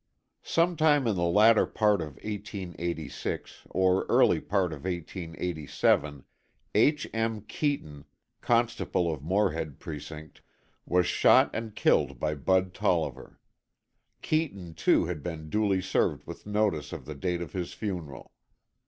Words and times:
Sometime 0.41 1.05
in 1.05 1.15
the 1.15 1.21
latter 1.27 1.67
part 1.67 2.01
of 2.01 2.15
1886, 2.23 3.67
or 3.69 4.05
early 4.09 4.39
part 4.41 4.73
of 4.73 4.83
1887, 4.85 6.23
H. 6.73 7.07
M. 7.13 7.41
Keeton, 7.41 8.05
constable 8.41 9.13
of 9.13 9.21
Morehead 9.21 9.77
precinct, 9.79 10.41
was 10.87 11.05
shot 11.05 11.51
and 11.53 11.75
killed 11.75 12.19
by 12.19 12.33
Bud 12.33 12.73
Tolliver. 12.73 13.39
Keeton, 14.23 14.73
too, 14.73 15.05
had 15.05 15.21
been 15.21 15.51
duly 15.51 15.83
served 15.83 16.25
with 16.25 16.47
notice 16.47 16.91
of 16.91 17.05
the 17.05 17.13
date 17.13 17.43
of 17.43 17.53
his 17.53 17.73
funeral. 17.73 18.31